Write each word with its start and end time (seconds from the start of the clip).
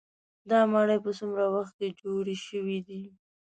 دا 0.49 0.59
ماڼۍ 0.71 0.97
په 1.05 1.11
څومره 1.17 1.45
وخت 1.55 1.73
کې 1.79 1.87
جوړې 1.99 2.35
شوې 2.47 2.77
وي. 2.87 3.03